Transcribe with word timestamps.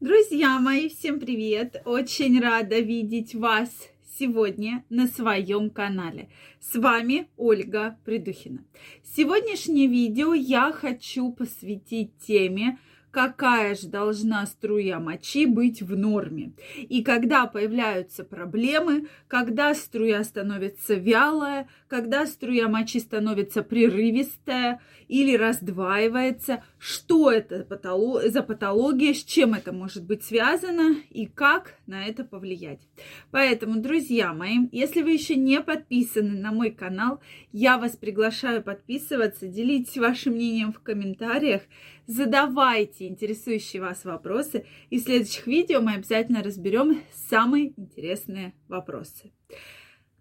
Друзья 0.00 0.58
мои, 0.58 0.88
всем 0.88 1.20
привет! 1.20 1.82
Очень 1.84 2.40
рада 2.40 2.78
видеть 2.78 3.34
вас 3.34 3.68
сегодня 4.18 4.82
на 4.88 5.06
своем 5.06 5.68
канале. 5.68 6.30
С 6.58 6.74
вами 6.74 7.28
Ольга 7.36 7.98
Придухина. 8.06 8.64
Сегодняшнее 9.04 9.88
видео 9.88 10.32
я 10.32 10.72
хочу 10.72 11.30
посвятить 11.32 12.16
теме, 12.26 12.78
какая 13.10 13.74
же 13.74 13.88
должна 13.88 14.46
струя 14.46 15.00
мочи 15.00 15.46
быть 15.46 15.82
в 15.82 15.96
норме. 15.96 16.52
И 16.76 17.02
когда 17.02 17.46
появляются 17.46 18.24
проблемы, 18.24 19.08
когда 19.28 19.74
струя 19.74 20.22
становится 20.24 20.94
вялая, 20.94 21.68
когда 21.88 22.26
струя 22.26 22.68
мочи 22.68 23.00
становится 23.00 23.62
прерывистая 23.62 24.80
или 25.08 25.36
раздваивается, 25.36 26.62
что 26.78 27.30
это 27.32 27.66
за 28.30 28.42
патология, 28.42 29.12
с 29.12 29.24
чем 29.24 29.54
это 29.54 29.72
может 29.72 30.04
быть 30.04 30.22
связано 30.22 30.96
и 31.10 31.26
как 31.26 31.74
на 31.86 32.06
это 32.06 32.24
повлиять. 32.24 32.80
Поэтому, 33.32 33.80
друзья 33.80 34.32
мои, 34.32 34.68
если 34.70 35.02
вы 35.02 35.12
еще 35.12 35.34
не 35.34 35.60
подписаны 35.60 36.38
на 36.40 36.52
мой 36.52 36.70
канал, 36.70 37.20
я 37.52 37.78
вас 37.78 37.96
приглашаю 37.96 38.62
подписываться, 38.62 39.48
делитесь 39.48 39.98
вашим 39.98 40.34
мнением 40.34 40.72
в 40.72 40.80
комментариях, 40.80 41.62
задавайте 42.06 42.99
интересующие 43.08 43.82
вас 43.82 44.04
вопросы, 44.04 44.64
и 44.90 44.98
в 44.98 45.02
следующих 45.02 45.46
видео 45.46 45.80
мы 45.80 45.94
обязательно 45.94 46.42
разберем 46.42 47.00
самые 47.12 47.72
интересные 47.76 48.54
вопросы. 48.68 49.32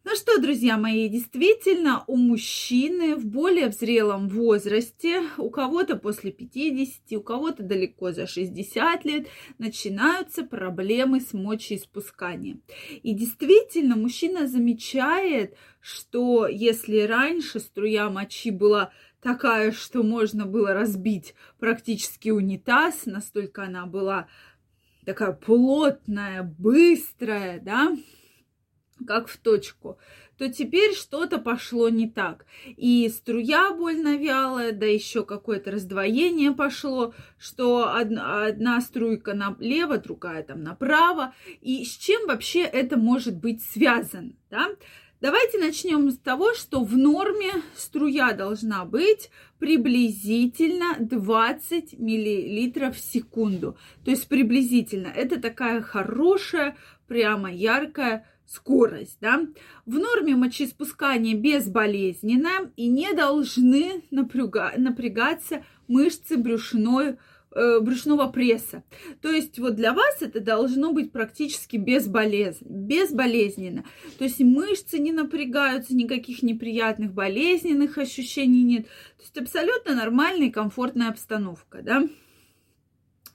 Ну 0.05 0.15
что, 0.15 0.41
друзья 0.41 0.77
мои, 0.77 1.07
действительно, 1.09 2.03
у 2.07 2.15
мужчины 2.15 3.15
в 3.15 3.25
более 3.25 3.69
зрелом 3.71 4.29
возрасте, 4.29 5.21
у 5.37 5.49
кого-то 5.49 5.97
после 5.97 6.31
50, 6.31 7.19
у 7.19 7.21
кого-то 7.21 7.63
далеко 7.63 8.11
за 8.11 8.25
60 8.25 9.05
лет, 9.05 9.27
начинаются 9.59 10.43
проблемы 10.43 11.19
с 11.19 11.33
мочеиспусканием. 11.33 12.63
И 13.03 13.13
действительно, 13.13 13.97
мужчина 13.97 14.47
замечает, 14.47 15.55
что 15.81 16.47
если 16.47 17.01
раньше 17.01 17.59
струя 17.59 18.09
мочи 18.09 18.51
была 18.51 18.91
такая, 19.21 19.71
что 19.71 20.03
можно 20.03 20.45
было 20.45 20.73
разбить 20.73 21.35
практически 21.59 22.29
унитаз, 22.29 23.05
настолько 23.05 23.63
она 23.63 23.85
была 23.85 24.27
такая 25.05 25.31
плотная, 25.31 26.43
быстрая, 26.43 27.59
да, 27.59 27.95
как 29.07 29.27
в 29.27 29.37
точку, 29.37 29.97
то 30.37 30.51
теперь 30.51 30.93
что-то 30.93 31.37
пошло 31.37 31.89
не 31.89 32.09
так. 32.09 32.45
И 32.65 33.09
струя 33.09 33.73
больно 33.73 34.17
вялая, 34.17 34.71
да 34.71 34.85
еще 34.85 35.25
какое-то 35.25 35.71
раздвоение 35.71 36.51
пошло, 36.51 37.13
что 37.37 37.93
одна, 37.93 38.45
одна 38.45 38.79
струйка 38.81 39.33
налево, 39.33 39.97
другая 39.97 40.43
там 40.43 40.63
направо. 40.63 41.33
И 41.61 41.83
с 41.83 41.97
чем 41.97 42.27
вообще 42.27 42.61
это 42.61 42.97
может 42.97 43.37
быть 43.37 43.63
связано, 43.63 44.33
да? 44.49 44.69
Давайте 45.21 45.57
начнем 45.57 46.09
с 46.11 46.17
того, 46.17 46.53
что 46.53 46.81
в 46.81 46.95
норме 46.95 47.51
струя 47.75 48.31
должна 48.31 48.85
быть 48.85 49.29
приблизительно 49.59 50.95
20 50.97 51.99
миллилитров 51.99 52.95
в 52.95 53.01
секунду. 53.01 53.77
То 54.05 54.11
есть 54.11 54.29
приблизительно. 54.29 55.07
Это 55.07 55.37
такая 55.41 55.81
хорошая, 55.81 56.77
прямо 57.09 57.51
яркая 57.51 58.27
скорость, 58.45 59.17
да. 59.19 59.45
В 59.85 59.95
норме 59.95 60.37
мочеиспускания 60.37 61.35
безболезненно 61.35 62.71
и 62.77 62.87
не 62.87 63.11
должны 63.11 64.03
напряга, 64.11 64.71
напрягаться 64.77 65.65
мышцы 65.89 66.37
брюшной 66.37 67.17
брюшного 67.51 68.27
пресса. 68.27 68.83
То 69.21 69.31
есть 69.31 69.57
вот 69.59 69.75
для 69.75 69.93
вас 69.93 70.21
это 70.21 70.39
должно 70.39 70.93
быть 70.93 71.11
практически 71.11 71.77
безболезненно, 71.77 72.69
безболезненно. 72.69 73.85
То 74.17 74.23
есть 74.25 74.39
мышцы 74.39 74.99
не 74.99 75.11
напрягаются, 75.11 75.95
никаких 75.95 76.43
неприятных 76.43 77.13
болезненных 77.13 77.97
ощущений 77.97 78.63
нет. 78.63 78.85
То 79.17 79.23
есть 79.23 79.37
абсолютно 79.37 79.95
нормальная 79.95 80.47
и 80.47 80.51
комфортная 80.51 81.09
обстановка, 81.09 81.81
да. 81.81 82.07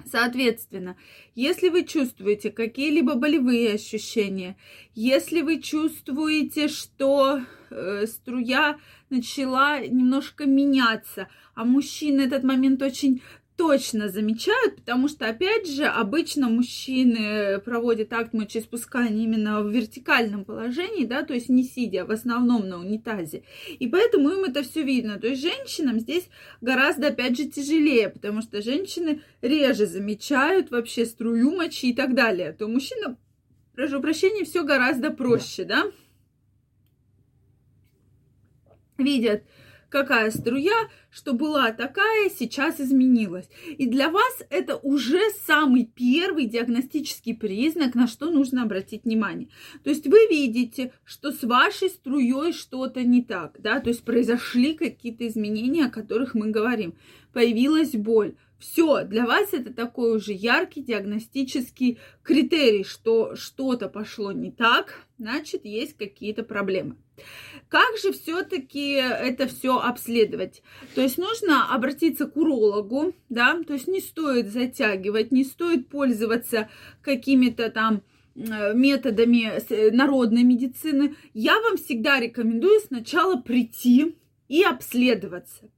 Соответственно, 0.06 0.96
если 1.34 1.68
вы 1.68 1.84
чувствуете 1.84 2.50
какие-либо 2.50 3.14
болевые 3.14 3.74
ощущения, 3.74 4.56
если 4.94 5.40
вы 5.40 5.60
чувствуете, 5.62 6.68
что 6.68 7.40
э, 7.70 8.06
струя 8.06 8.78
начала 9.08 9.80
немножко 9.80 10.46
меняться, 10.46 11.28
а 11.54 11.64
мужчина 11.64 12.22
этот 12.22 12.42
момент 12.44 12.82
очень 12.82 13.22
точно 13.56 14.08
замечают, 14.08 14.76
потому 14.76 15.06
что, 15.06 15.28
опять 15.28 15.70
же, 15.70 15.84
обычно 15.84 16.48
мужчины 16.48 17.60
проводят 17.60 18.12
акт 18.12 18.32
мочеиспускания 18.32 19.22
именно 19.22 19.62
в 19.62 19.70
вертикальном 19.70 20.44
положении, 20.44 21.04
да, 21.04 21.22
то 21.22 21.34
есть 21.34 21.48
не 21.48 21.62
сидя, 21.62 22.04
в 22.04 22.10
основном 22.10 22.68
на 22.68 22.80
унитазе. 22.80 23.44
И 23.78 23.86
поэтому 23.86 24.30
им 24.30 24.44
это 24.44 24.64
все 24.64 24.82
видно. 24.82 25.20
То 25.20 25.28
есть 25.28 25.42
женщинам 25.42 26.00
здесь 26.00 26.28
гораздо, 26.60 27.08
опять 27.08 27.36
же, 27.36 27.44
тяжелее, 27.44 28.08
потому 28.08 28.42
что 28.42 28.60
женщины 28.60 29.22
реже 29.40 29.86
замечают 29.86 30.72
вообще 30.72 31.06
струю 31.06 31.52
мочи 31.52 31.90
и 31.90 31.94
так 31.94 32.14
далее. 32.14 32.52
То 32.52 32.66
мужчина, 32.66 33.16
прошу 33.72 34.00
прощения, 34.00 34.44
все 34.44 34.64
гораздо 34.64 35.10
проще, 35.10 35.64
да. 35.64 35.84
Видят, 38.98 39.44
какая 39.94 40.32
струя, 40.32 40.88
что 41.08 41.34
была 41.34 41.70
такая, 41.70 42.28
сейчас 42.28 42.80
изменилась. 42.80 43.48
И 43.78 43.86
для 43.86 44.10
вас 44.10 44.42
это 44.50 44.74
уже 44.74 45.20
самый 45.46 45.84
первый 45.84 46.46
диагностический 46.46 47.32
признак, 47.32 47.94
на 47.94 48.08
что 48.08 48.28
нужно 48.28 48.64
обратить 48.64 49.04
внимание. 49.04 49.50
То 49.84 49.90
есть 49.90 50.08
вы 50.08 50.18
видите, 50.28 50.92
что 51.04 51.30
с 51.30 51.44
вашей 51.44 51.90
струей 51.90 52.52
что-то 52.52 53.04
не 53.04 53.22
так, 53.22 53.60
да, 53.60 53.78
то 53.78 53.88
есть 53.88 54.02
произошли 54.02 54.74
какие-то 54.74 55.28
изменения, 55.28 55.84
о 55.84 55.90
которых 55.90 56.34
мы 56.34 56.50
говорим. 56.50 56.94
Появилась 57.32 57.92
боль. 57.92 58.34
Все, 58.58 59.04
для 59.04 59.26
вас 59.26 59.52
это 59.52 59.72
такой 59.72 60.16
уже 60.16 60.32
яркий 60.32 60.82
диагностический 60.82 61.98
критерий, 62.22 62.84
что 62.84 63.36
что-то 63.36 63.88
пошло 63.88 64.32
не 64.32 64.50
так, 64.50 65.06
значит, 65.18 65.64
есть 65.64 65.96
какие-то 65.96 66.44
проблемы. 66.44 66.96
Как 67.68 67.96
же 67.98 68.12
все-таки 68.12 68.92
это 68.92 69.46
все 69.46 69.78
обследовать? 69.78 70.62
То 70.94 71.00
есть 71.00 71.18
нужно 71.18 71.74
обратиться 71.74 72.26
к 72.26 72.36
урологу, 72.36 73.14
да, 73.28 73.60
то 73.66 73.74
есть 73.74 73.88
не 73.88 74.00
стоит 74.00 74.50
затягивать, 74.50 75.32
не 75.32 75.44
стоит 75.44 75.88
пользоваться 75.88 76.68
какими-то 77.02 77.70
там 77.70 78.02
э, 78.34 78.74
методами 78.74 79.52
э, 79.68 79.90
народной 79.90 80.42
медицины. 80.42 81.16
Я 81.32 81.60
вам 81.60 81.76
всегда 81.76 82.20
рекомендую 82.20 82.80
сначала 82.80 83.40
прийти 83.40 84.16
и 84.48 84.62
обследоваться. 84.62 85.70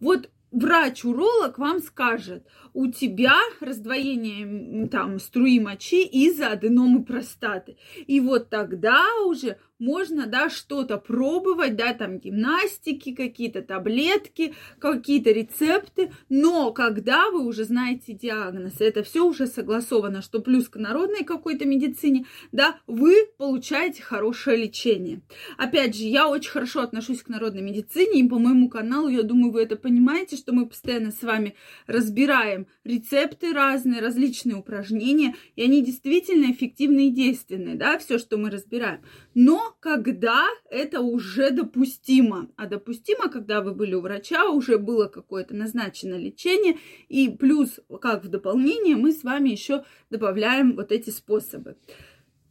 Вот 0.00 0.28
врач-уролог 0.52 1.58
вам 1.58 1.80
скажет, 1.80 2.46
у 2.74 2.86
тебя 2.90 3.36
раздвоение 3.60 4.88
там 4.88 5.18
струи 5.18 5.58
мочи 5.58 6.04
из-за 6.04 6.52
аденомы 6.52 7.04
простаты. 7.04 7.76
И 8.06 8.20
вот 8.20 8.50
тогда 8.50 9.02
уже 9.26 9.58
можно, 9.82 10.26
да, 10.26 10.48
что-то 10.48 10.96
пробовать, 10.96 11.74
да, 11.76 11.92
там 11.92 12.18
гимнастики, 12.18 13.14
какие-то 13.14 13.62
таблетки, 13.62 14.54
какие-то 14.78 15.32
рецепты, 15.32 16.12
но 16.28 16.72
когда 16.72 17.30
вы 17.30 17.44
уже 17.44 17.64
знаете 17.64 18.12
диагноз, 18.12 18.80
это 18.80 19.02
все 19.02 19.26
уже 19.26 19.46
согласовано, 19.46 20.22
что 20.22 20.40
плюс 20.40 20.68
к 20.68 20.76
народной 20.76 21.24
какой-то 21.24 21.66
медицине, 21.66 22.26
да, 22.52 22.78
вы 22.86 23.26
получаете 23.36 24.02
хорошее 24.02 24.56
лечение. 24.64 25.20
Опять 25.58 25.96
же, 25.96 26.04
я 26.04 26.28
очень 26.28 26.50
хорошо 26.50 26.82
отношусь 26.82 27.22
к 27.22 27.28
народной 27.28 27.62
медицине, 27.62 28.20
и 28.20 28.28
по 28.28 28.38
моему 28.38 28.68
каналу, 28.68 29.08
я 29.08 29.24
думаю, 29.24 29.52
вы 29.52 29.62
это 29.62 29.74
понимаете, 29.74 30.36
что 30.36 30.52
мы 30.52 30.66
постоянно 30.66 31.10
с 31.10 31.22
вами 31.22 31.56
разбираем 31.88 32.68
рецепты 32.84 33.52
разные, 33.52 34.00
различные 34.00 34.56
упражнения, 34.56 35.34
и 35.56 35.62
они 35.62 35.82
действительно 35.82 36.52
эффективны 36.52 37.08
и 37.08 37.10
действенные, 37.10 37.74
да, 37.74 37.98
все, 37.98 38.18
что 38.18 38.36
мы 38.36 38.48
разбираем. 38.48 39.00
Но 39.34 39.74
когда 39.80 40.46
это 40.70 41.00
уже 41.00 41.50
допустимо. 41.50 42.48
А 42.56 42.66
допустимо, 42.66 43.28
когда 43.28 43.60
вы 43.60 43.74
были 43.74 43.94
у 43.94 44.00
врача, 44.00 44.44
уже 44.48 44.78
было 44.78 45.08
какое-то 45.08 45.54
назначено 45.54 46.14
лечение. 46.14 46.78
И 47.08 47.28
плюс, 47.30 47.80
как 48.00 48.24
в 48.24 48.28
дополнение, 48.28 48.96
мы 48.96 49.12
с 49.12 49.22
вами 49.22 49.50
еще 49.50 49.84
добавляем 50.10 50.76
вот 50.76 50.92
эти 50.92 51.10
способы. 51.10 51.76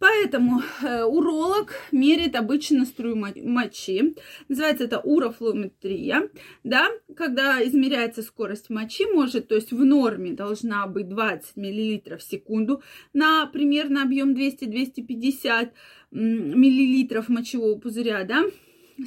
Поэтому 0.02 0.64
э, 0.82 1.04
уролог 1.04 1.76
меряет 1.92 2.36
обычно 2.36 2.86
струю 2.86 3.16
мочи. 3.16 4.16
Называется 4.48 4.86
это 4.86 5.00
урофлометрия. 5.00 6.28
Да? 6.64 6.88
Когда 7.16 7.64
измеряется 7.64 8.24
скорость 8.24 8.72
мочи, 8.72 9.06
может, 9.06 9.50
то 9.50 9.54
есть 9.56 9.72
в 9.72 9.86
норме 9.86 10.34
должна 10.34 10.88
быть 10.88 11.08
20 11.08 11.56
мл 11.56 12.18
в 12.18 12.24
секунду 12.24 12.82
на 13.14 13.46
примерно 13.46 14.02
объем 14.02 14.34
200-250 14.34 15.70
миллилитров 16.10 17.30
мочевого 17.30 17.78
пузыря, 17.78 18.24
да, 18.24 18.44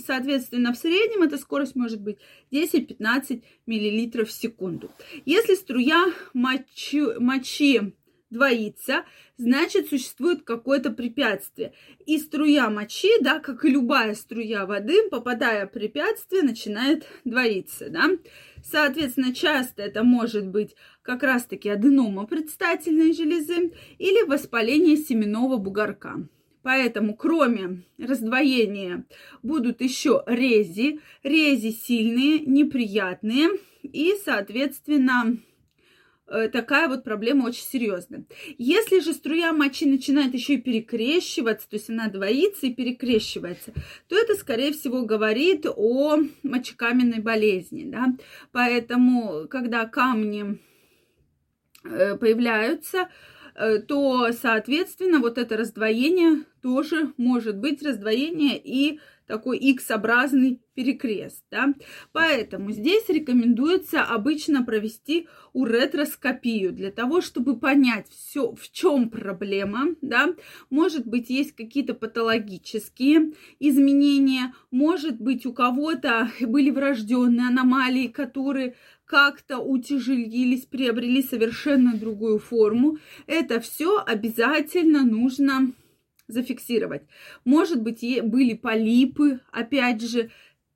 Соответственно, 0.06 0.72
в 0.72 0.76
среднем 0.76 1.22
эта 1.22 1.38
скорость 1.38 1.76
может 1.76 2.00
быть 2.00 2.18
10-15 2.50 3.42
миллилитров 3.66 4.28
в 4.28 4.32
секунду. 4.32 4.90
Если 5.24 5.54
струя 5.54 6.06
мочи, 6.32 7.00
мочи 7.20 7.92
двоится, 8.34 9.04
значит, 9.38 9.88
существует 9.88 10.42
какое-то 10.42 10.90
препятствие. 10.90 11.72
И 12.04 12.18
струя 12.18 12.68
мочи, 12.68 13.08
да, 13.22 13.38
как 13.38 13.64
и 13.64 13.70
любая 13.70 14.14
струя 14.14 14.66
воды, 14.66 15.08
попадая 15.08 15.66
в 15.66 15.72
препятствие, 15.72 16.42
начинает 16.42 17.06
двоиться, 17.24 17.88
да. 17.88 18.10
Соответственно, 18.62 19.34
часто 19.34 19.82
это 19.82 20.02
может 20.02 20.48
быть 20.48 20.74
как 21.02 21.22
раз-таки 21.22 21.68
аденома 21.70 22.26
предстательной 22.26 23.12
железы 23.12 23.72
или 23.98 24.28
воспаление 24.28 24.96
семенного 24.96 25.56
бугорка. 25.56 26.28
Поэтому, 26.62 27.14
кроме 27.14 27.82
раздвоения, 27.98 29.04
будут 29.42 29.82
еще 29.82 30.24
рези. 30.26 31.00
Рези 31.22 31.70
сильные, 31.70 32.40
неприятные. 32.40 33.50
И, 33.82 34.14
соответственно, 34.24 35.36
такая 36.26 36.88
вот 36.88 37.04
проблема 37.04 37.46
очень 37.46 37.64
серьезная. 37.64 38.24
Если 38.58 39.00
же 39.00 39.12
струя 39.12 39.52
мочи 39.52 39.86
начинает 39.86 40.34
еще 40.34 40.54
и 40.54 40.60
перекрещиваться, 40.60 41.68
то 41.68 41.76
есть 41.76 41.90
она 41.90 42.08
двоится 42.08 42.66
и 42.66 42.74
перекрещивается, 42.74 43.72
то 44.08 44.16
это, 44.16 44.34
скорее 44.34 44.72
всего, 44.72 45.02
говорит 45.02 45.66
о 45.66 46.18
мочекаменной 46.42 47.20
болезни. 47.20 47.84
Да? 47.90 48.14
Поэтому, 48.52 49.46
когда 49.48 49.86
камни 49.86 50.58
э, 51.84 52.16
появляются, 52.16 52.98
э, 52.98 53.33
то, 53.88 54.32
соответственно, 54.32 55.20
вот 55.20 55.38
это 55.38 55.56
раздвоение 55.56 56.44
тоже 56.62 57.12
может 57.16 57.58
быть 57.58 57.82
раздвоение 57.82 58.60
и 58.62 58.98
такой 59.26 59.58
X-образный 59.58 60.60
перекрест, 60.74 61.44
да. 61.50 61.74
Поэтому 62.12 62.72
здесь 62.72 63.08
рекомендуется 63.08 64.02
обычно 64.02 64.64
провести 64.64 65.28
уретроскопию 65.52 66.72
для 66.72 66.90
того, 66.90 67.20
чтобы 67.20 67.58
понять 67.58 68.06
все, 68.10 68.54
в 68.54 68.70
чем 68.70 69.08
проблема, 69.08 69.94
да. 70.02 70.34
Может 70.70 71.06
быть, 71.06 71.30
есть 71.30 71.54
какие-то 71.54 71.94
патологические 71.94 73.32
изменения, 73.60 74.54
может 74.70 75.20
быть, 75.20 75.46
у 75.46 75.52
кого-то 75.52 76.30
были 76.40 76.70
врожденные 76.70 77.48
аномалии, 77.48 78.08
которые 78.08 78.74
как-то 79.14 79.58
утяжелились, 79.58 80.66
приобрели 80.66 81.22
совершенно 81.22 81.96
другую 81.96 82.40
форму. 82.40 82.98
Это 83.28 83.60
все 83.60 84.02
обязательно 84.04 85.04
нужно 85.04 85.72
зафиксировать. 86.26 87.02
Может 87.44 87.80
быть, 87.80 88.00
были 88.24 88.54
полипы, 88.54 89.38
опять 89.52 90.02
же, 90.02 90.32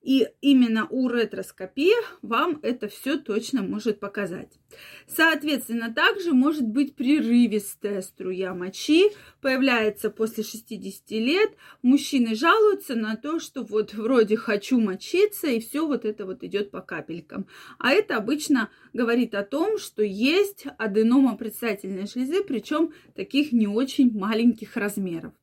и 0.09 0.27
именно 0.41 0.87
у 0.89 1.07
ретроскопии 1.11 1.93
вам 2.23 2.61
это 2.63 2.89
все 2.89 3.19
точно 3.19 3.61
может 3.61 4.01
показать. 4.01 4.59
Соответственно, 5.07 5.93
также 5.93 6.33
может 6.33 6.67
быть 6.67 6.95
прерывистая 6.95 8.01
струя 8.01 8.55
мочи, 8.55 9.11
появляется 9.43 10.09
после 10.09 10.45
60 10.45 11.11
лет. 11.11 11.51
Мужчины 11.83 12.35
жалуются 12.35 12.95
на 12.95 13.17
то, 13.17 13.39
что 13.39 13.63
вот 13.63 13.93
вроде 13.93 14.39
хочу 14.39 14.81
мочиться, 14.81 15.49
и 15.49 15.61
все 15.61 15.87
вот 15.87 16.07
это 16.07 16.25
вот 16.25 16.43
идет 16.43 16.71
по 16.71 16.81
капелькам. 16.81 17.47
А 17.79 17.91
это 17.91 18.17
обычно 18.17 18.71
говорит 18.95 19.35
о 19.35 19.45
том, 19.45 19.77
что 19.77 20.03
есть 20.03 20.65
аденома 20.79 21.37
предстательной 21.37 22.07
железы, 22.07 22.43
причем 22.43 22.95
таких 23.15 23.53
не 23.53 23.69
очень 23.69 24.19
маленьких 24.19 24.75
размеров. 24.75 25.35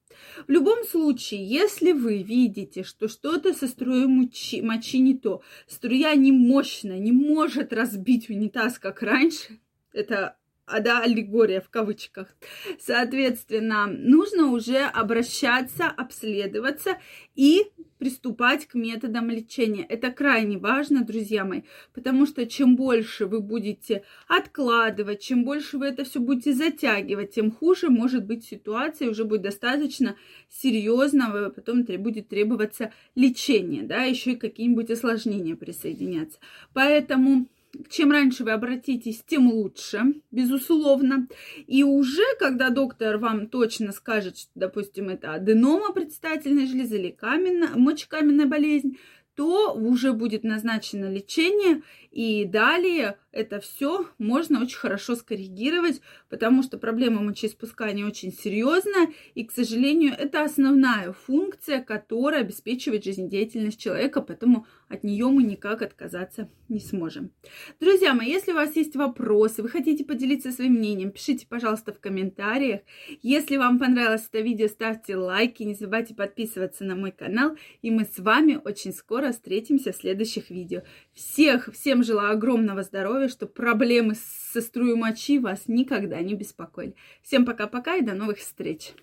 В 0.48 0.52
любом 0.52 0.84
случае, 0.84 1.46
если 1.46 1.92
вы 1.92 2.24
видите, 2.24 2.84
что 2.84 3.08
что-то 3.08 3.54
со 3.54 3.68
струей 3.68 4.06
мочи, 4.06 4.62
мочи 4.62 5.00
не 5.00 5.18
то, 5.18 5.42
струя 5.68 6.16
не 6.16 6.32
мощная, 6.32 7.00
не 7.00 7.12
может 7.12 7.74
разбить 7.74 8.30
унитаз, 8.30 8.80
как 8.80 9.02
раньше, 9.02 9.60
это 9.94 10.38
да, 10.68 11.02
аллегория 11.02 11.62
в 11.62 11.70
кавычках. 11.70 12.36
Соответственно, 12.80 13.88
нужно 13.88 14.48
уже 14.52 14.80
обращаться, 14.80 15.86
обследоваться 15.88 16.98
и 17.36 17.64
приступать 17.98 18.68
к 18.68 18.76
методам 18.76 19.30
лечения. 19.30 19.86
Это 19.86 20.12
крайне 20.12 20.58
важно, 20.58 21.04
друзья 21.04 21.46
мои, 21.46 21.62
потому 21.94 22.26
что 22.26 22.46
чем 22.46 22.76
больше 22.76 23.26
вы 23.26 23.40
будете 23.40 24.04
откладывать, 24.28 25.22
чем 25.22 25.44
больше 25.44 25.78
вы 25.78 25.88
это 25.88 26.04
все 26.04 26.20
будете 26.20 26.54
затягивать, 26.54 27.32
тем 27.32 27.52
хуже 27.52 27.90
может 27.90 28.26
быть 28.26 28.44
ситуация, 28.44 29.10
уже 29.10 29.24
будет 29.24 29.44
достаточно 29.44 30.18
серьезного, 30.50 31.50
потом 31.50 31.84
будет 31.84 32.28
требоваться 32.28 32.92
лечение, 33.16 33.84
да, 33.84 34.04
еще 34.04 34.34
и 34.34 34.36
какие-нибудь 34.36 34.92
осложнения 34.92 35.56
присоединяться. 35.56 36.40
Поэтому 36.74 37.48
чем 37.90 38.12
раньше 38.12 38.44
вы 38.44 38.52
обратитесь, 38.52 39.24
тем 39.26 39.52
лучше, 39.52 40.22
безусловно. 40.32 41.28
И 41.68 41.84
уже, 41.84 42.24
когда 42.40 42.70
доктор 42.70 43.18
вам 43.18 43.48
точно 43.48 43.92
скажет, 43.92 44.38
что, 44.38 44.52
допустим, 44.56 45.10
это 45.10 45.34
аденома 45.34 45.94
предстательной 45.94 46.68
железы 46.68 46.98
или 46.98 47.12
каменная, 47.12 47.76
мочекаменная 47.76 48.46
болезнь, 48.46 48.98
то 49.36 49.74
уже 49.74 50.14
будет 50.14 50.44
назначено 50.44 51.12
лечение, 51.12 51.82
и 52.12 52.46
далее 52.46 53.18
это 53.36 53.60
все 53.60 54.08
можно 54.18 54.62
очень 54.62 54.78
хорошо 54.78 55.16
скоррегировать, 55.16 56.02
потому 56.30 56.64
что 56.64 56.78
проблема 56.78 57.22
мочеиспускания 57.22 58.06
очень 58.06 58.32
серьезная, 58.32 59.10
и, 59.36 59.44
к 59.44 59.52
сожалению, 59.52 60.14
это 60.18 60.44
основная 60.44 61.12
функция, 61.12 61.84
которая 61.84 62.42
обеспечивает 62.42 63.04
жизнедеятельность 63.04 63.80
человека, 63.80 64.22
поэтому 64.22 64.66
от 64.88 65.04
нее 65.04 65.28
мы 65.28 65.44
никак 65.44 65.82
отказаться 65.82 66.50
не 66.70 66.80
сможем. 66.80 67.32
Друзья 67.80 68.14
мои, 68.14 68.30
если 68.30 68.52
у 68.52 68.56
вас 68.56 68.76
есть 68.76 68.96
вопросы, 68.96 69.62
вы 69.62 69.70
хотите 69.70 70.06
поделиться 70.06 70.52
своим 70.52 70.74
мнением, 70.74 71.12
пишите, 71.12 71.46
пожалуйста, 71.48 71.92
в 71.94 72.00
комментариях. 72.00 72.82
Если 73.22 73.58
вам 73.58 73.80
понравилось 73.80 74.28
это 74.30 74.40
видео, 74.40 74.68
ставьте 74.68 75.16
лайки, 75.16 75.64
не 75.64 75.74
забывайте 75.74 76.16
подписываться 76.16 76.86
на 76.86 76.96
мой 76.96 77.12
канал, 77.12 77.58
и 77.82 77.92
мы 77.92 78.06
с 78.06 78.18
вами 78.18 78.60
очень 78.64 78.94
скоро 78.94 79.32
встретимся 79.32 79.92
в 79.92 79.96
следующих 79.96 80.50
видео. 80.50 80.84
Всех, 81.14 81.70
всем 81.74 82.04
желаю 82.04 82.34
огромного 82.34 82.84
здоровья, 83.26 83.30
чтобы 83.30 83.52
проблемы 83.52 84.16
со 84.52 84.62
струей 84.62 84.96
мочи 84.96 85.40
вас 85.40 85.64
никогда 85.68 86.22
не 86.22 86.36
беспокоили. 86.36 86.96
Всем 87.24 87.46
пока-пока 87.46 87.96
и 87.96 88.02
до 88.02 88.14
новых 88.14 88.38
встреч! 88.38 88.94